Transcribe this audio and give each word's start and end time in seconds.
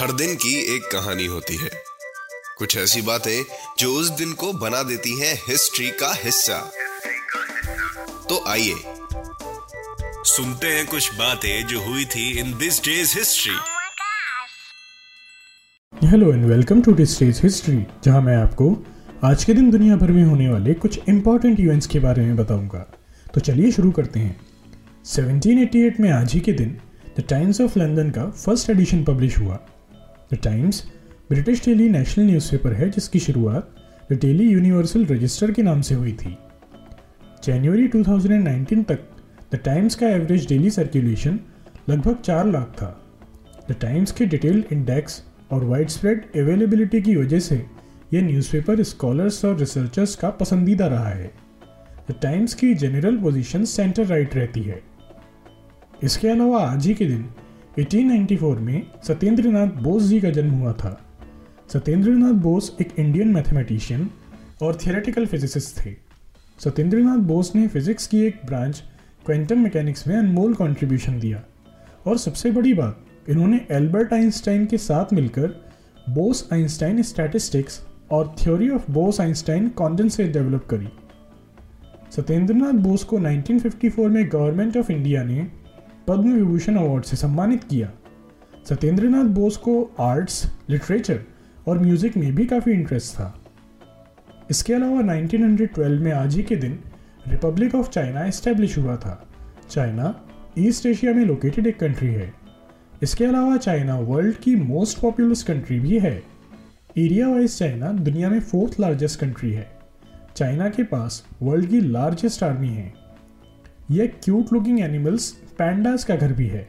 हर 0.00 0.12
दिन 0.12 0.34
की 0.34 0.76
एक 0.76 0.82
कहानी 0.82 1.26
होती 1.26 1.56
है। 1.56 1.70
कुछ 2.58 2.76
ऐसी 2.76 3.02
बातें 3.02 3.44
जो 3.78 3.94
उस 3.94 4.08
दिन 4.08 4.32
को 4.32 4.52
बना 4.52 4.82
देती 4.82 5.20
हैं 5.20 5.34
हिस्ट्री 5.48 5.90
का 5.90 6.14
हिस्सा। 6.14 6.72
तो 8.28 8.44
आइए। 8.48 8.74
सुनते 10.24 10.66
हैं 10.66 10.86
कुछ 10.86 11.14
बातें 11.14 11.66
जो 11.66 11.84
हुई 11.84 12.04
थी 12.04 12.38
in 12.38 12.58
this 12.58 12.80
days 12.84 13.18
history. 13.18 13.54
Hello 16.06 16.32
and 16.32 16.44
welcome 16.44 16.82
to 16.82 16.92
this 16.92 17.14
stage 17.14 17.40
history 17.42 17.86
जहाँ 18.04 18.22
मैं 18.22 18.36
आपको 18.36 18.86
आज 19.24 19.44
के 19.44 19.54
दिन 19.54 19.70
दुनिया 19.70 19.96
भर 19.96 20.10
में 20.10 20.24
होने 20.24 20.48
वाले 20.48 20.74
कुछ 20.74 21.00
इंपॉर्टेंट 21.08 21.60
इवेंट्स 21.60 21.86
के 21.86 21.98
बारे 21.98 22.22
में 22.22 22.36
बताऊँगा। 22.36 22.92
तो 23.34 23.40
चलिए 23.40 23.72
शुरू 23.72 23.90
करते 23.90 24.20
हैं। 24.20 24.40
1788 25.04 26.00
में 26.00 26.10
आज 26.10 26.32
ही 26.32 26.40
के 26.40 26.52
दिन 26.52 26.80
द 27.18 27.24
टाइम्स 27.30 27.60
ऑफ़ 27.60 27.78
लंदन 27.78 28.10
का 28.10 28.30
फ़र्स्ट 28.30 28.70
एडिशन 28.70 29.04
पब्लिश 29.04 29.38
हुआ। 29.38 29.58
Times 30.36 30.84
British 31.28 31.64
daily 31.64 31.88
national 31.88 32.24
newspaper 32.24 32.72
है, 32.72 32.90
जिसकी 32.90 33.18
शुरुआत 33.18 33.74
द 34.12 34.18
डेली 34.20 34.52
यूनिवर्सल 34.52 35.06
रजिस्टर 35.06 35.50
के 35.50 35.62
नाम 35.62 35.80
से 35.80 35.94
हुई 35.94 36.12
थी। 36.12 36.38
जनवरी 37.44 37.88
2019 37.88 38.84
तक 38.84 38.98
द 39.54 39.56
टाइम्स 39.56 39.94
का 39.94 40.08
एवरेज 40.08 40.48
डेली 40.48 40.70
सर्कुलेशन 40.70 41.40
लगभग 41.88 42.16
चार 42.16 42.46
लाख 42.46 42.66
था। 42.66 43.00
द 43.70 43.76
टाइम्स 43.80 44.12
के 44.12 44.26
डिटेल्ड 44.26 44.64
इंडेक्स 44.72 45.22
और 45.52 45.64
वाइड 45.64 45.88
स्प्रेड 45.88 46.24
अवेलेबिलिटी 46.36 47.02
की 47.02 47.16
वजह 47.16 47.38
से 47.38 47.66
यह 48.14 48.22
न्यूज़पेपर 48.22 48.82
स्कॉलर्स 48.82 49.44
और 49.44 49.58
रिसर्चर्स 49.58 50.16
का 50.16 50.30
पसंदीदा 50.30 50.86
रहा 50.86 51.08
है। 51.08 51.30
द 52.10 52.14
टाइम्स 52.22 52.54
की 52.54 52.74
जनरल 52.74 53.16
पोजीशन 53.16 53.64
सेंटर 53.64 54.06
राइट 54.06 54.34
रहती 54.34 54.62
है। 54.62 54.82
इसके 56.02 56.28
अलावा 56.28 56.66
आज 56.66 56.86
ही 56.86 56.94
के 56.94 57.06
दिन 57.06 57.28
1894 57.78 58.58
में 58.58 58.86
सत्येंद्रनाथ 59.02 59.66
बोस 59.66 60.02
जी 60.02 60.20
का 60.20 60.30
जन्म 60.30 60.50
हुआ 60.50 60.72
था। 60.72 61.00
सत्येंद्रनाथ 61.72 62.32
बोस 62.32 62.76
एक 62.80 62.88
इंडियन 62.98 63.28
मैथमेटिशियन 63.28 64.10
और 64.62 64.78
थियोरेटिकल 64.86 65.26
फिजिसिस्ट 65.26 65.86
थे। 65.86 65.94
सत्येंद्रनाथ 66.64 67.16
बोस 67.16 67.54
ने 67.54 67.68
फिजिक्स 67.68 68.06
की 68.06 68.20
एक 68.20 68.40
ब्रांच 68.46 68.82
क्वांटम 69.26 69.58
मैकेनिक्स 69.58 70.06
में 70.06 70.16
अनमोल 70.16 70.54
कंट्रीब्यूशन 70.54 71.20
दिया। 71.20 71.42
और 72.06 72.18
सबसे 72.18 72.50
बड़ी 72.50 72.74
बात, 72.74 73.00
इन्होंने 73.28 73.66
एल्बर्ट 73.70 74.12
आइंस्टाइन 74.12 74.66
के 74.66 74.78
साथ 74.78 75.12
मिलकर 75.12 75.46
बोस 76.10 76.48
आइंस्टाइन 76.52 77.02
स्टैटिस्टिक्स 77.02 77.86
और 78.10 78.34
theory 78.42 78.68
of 78.68 78.90
Bose 78.90 79.20
Einstein 79.20 79.68
condensate 79.68 80.32
develop 80.32 80.66
करी। 80.70 80.88
सत्येंद्रनाथ 82.16 82.72
बोस 82.72 83.04
को 83.04 83.18
1954 83.18 84.08
में 84.08 84.28
गवर्नमेंट 84.32 84.76
ऑफ़ 84.76 84.92
इंडिया 84.92 85.24
ने 85.24 85.63
पद्म 86.08 86.32
विभूषण 86.32 86.76
अवार्ड 86.76 87.04
से 87.04 87.16
सम्मानित 87.16 87.64
किया। 87.64 87.90
सत्येंद्रनाथ 88.68 89.24
बोस 89.24 89.56
को 89.56 89.94
आर्ट्स, 90.00 90.46
लिटरेचर 90.70 91.20
और 91.68 91.78
म्यूज़िक 91.78 92.16
में 92.16 92.34
भी 92.34 92.46
काफ़ी 92.46 92.72
इंटरेस्ट 92.72 93.14
था। 93.14 93.40
इसके 94.50 94.74
अलावा 94.74 95.00
1912 95.00 96.00
में 96.00 96.12
आज 96.12 96.36
ही 96.36 96.42
के 96.42 96.56
दिन 96.56 96.78
रिपब्लिक 97.28 97.74
ऑफ़ 97.74 97.90
चाइना 97.90 98.24
एस्टेब्लिश 98.24 98.78
हुआ 98.78 98.96
था। 98.96 99.28
चाइना 99.70 100.28
ईस्ट 100.58 100.86
एशिया 100.86 101.14
में 101.14 101.24
लोकेटेड 101.24 101.66
एक 101.66 101.78
कंट्री 101.78 102.08
है। 102.08 102.34
इसके 103.02 103.24
अलावा 103.24 103.56
चाइना 103.56 103.98
वर्ल्ड 103.98 104.36
की 104.36 104.56
मोस्ट 104.56 104.98
पॉपुलस 104.98 105.42
कंट्री 105.42 105.80
भी 105.80 105.98
है। 105.98 106.22
एरिया 106.98 107.28
वाइज 107.28 107.58
चाइना 107.58 107.92
दुनिया 107.92 108.30
में 108.30 108.40
फोर्थ 108.40 108.80
लार्जेस्ट 108.80 109.20
कंट्री 109.20 109.52
है। 109.52 109.78
चाइना 110.36 110.68
के 110.68 110.82
पास 110.82 111.26
वर्ल्ड 111.42 111.66
की 111.66 111.80
लार्जेस्ट 111.80 112.42
आर्मी 112.42 112.68
है। 112.68 112.94
यह 113.90 114.12
क्यूट 114.24 114.52
लुकिंग 114.52 114.80
एनिमल्स 114.80 115.43
पैंडास 115.58 116.04
का 116.04 116.16
घर 116.16 116.32
भी 116.32 116.46
है। 116.46 116.68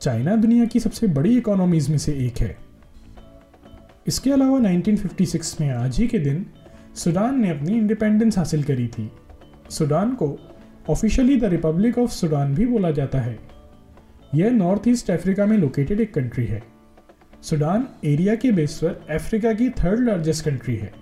चाइना 0.00 0.36
दुनिया 0.36 0.64
की 0.64 0.80
सबसे 0.80 1.06
बड़ी 1.06 1.38
इकोनॉमीज 1.38 1.90
में 1.90 1.98
से 1.98 2.12
एक 2.12 2.38
है। 2.38 2.56
इसके 4.06 4.32
अलावा 4.32 4.58
1956 4.58 5.60
में 5.60 5.70
आज 5.70 5.98
ही 5.98 6.08
के 6.08 6.18
दिन 6.18 6.46
सूडान 6.94 7.40
ने 7.40 7.50
अपनी 7.50 7.72
इंडिपेंडेंस 7.72 8.38
हासिल 8.38 8.62
करी 8.62 8.88
थी। 8.88 9.12
सूडान 9.70 10.14
को 10.14 10.38
officially 10.88 11.36
the 11.36 11.44
republic 11.44 11.98
of 11.98 12.10
Sudan 12.10 12.54
भी 12.54 12.66
बोला 12.66 12.90
जाता 12.90 13.18
है। 13.18 13.38
यह 14.34 14.50
नॉर्थ 14.50 14.88
ईस्ट 14.88 15.10
अफ्रीका 15.10 15.46
में 15.46 15.58
लोकेटेड 15.58 16.00
एक 16.00 16.14
कंट्री 16.14 16.46
है। 16.46 16.62
सूडान 17.42 17.88
एरिया 18.04 18.34
के 18.34 18.52
बेस 18.52 18.80
पर 18.84 19.14
अफ्रीका 19.14 19.52
की 19.52 19.70
थर्ड 19.70 20.00
लार्जेस्ट 20.00 20.44
कंट्री 20.44 20.76
है। 20.76 20.92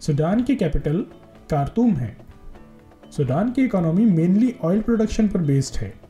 सूडान 0.00 0.42
की 0.42 0.56
कैपिटल 0.56 1.06
कारतूम 1.50 1.94
है। 1.94 2.16
सूडान 3.16 3.52
की 3.52 3.64
इकोनॉमी 3.64 4.04
मेनली 4.04 4.54
ऑयल 4.62 4.80
प्रोडक्शन 4.80 5.28
पर 5.28 5.38
बेस्ड 5.38 5.76
है। 5.76 6.05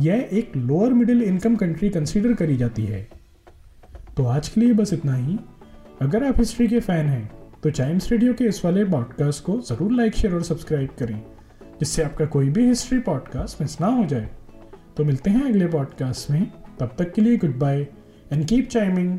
यह 0.00 0.28
एक 0.32 0.56
lower 0.56 0.92
middle 0.92 1.22
income 1.22 1.56
country 1.56 1.88
consider 1.90 2.34
करी 2.34 2.56
जाती 2.56 2.84
है। 2.84 3.02
तो 4.16 4.24
आज 4.24 4.48
के 4.48 4.60
लिए 4.60 4.72
बस 4.72 4.92
इतना 4.92 5.14
ही। 5.14 5.38
अगर 6.02 6.24
आप 6.24 6.38
हिस्ट्री 6.38 6.68
के 6.68 6.80
फ़ैन 6.80 7.06
हैं 7.06 7.30
तो 7.62 7.70
चाइम्स 7.70 8.10
रेडियो 8.12 8.34
के 8.34 8.44
इस 8.44 8.64
वाले 8.64 8.84
पॉडकास्ट 8.84 9.44
को 9.44 9.60
ज़रूर 9.60 9.92
लाइक 9.92 10.14
शेयर 10.14 10.34
और 10.34 10.42
सब्सक्राइब 10.42 10.90
करें, 10.98 11.20
जिससे 11.80 12.02
आपका 12.02 12.26
कोई 12.26 12.48
भी 12.48 12.66
हिस्ट्री 12.66 12.98
पॉडकास्ट 13.00 13.60
मिस 13.60 13.80
ना 13.80 13.86
हो 13.88 14.04
जाए। 14.04 14.28
तो 14.96 15.04
मिलते 15.04 15.30
हैं 15.30 15.42
अगले 15.42 15.66
पॉडकास्ट 15.66 16.30
में। 16.30 16.50
तब 16.80 16.94
तक 16.98 17.12
के 17.12 17.22
लिए 17.22 17.36
good 17.36 17.58
bye 17.58 17.86
and 18.32 18.46
keep 18.46 18.68
chiming 18.68 19.18